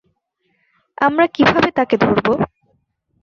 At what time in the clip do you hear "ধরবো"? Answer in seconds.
1.97-2.33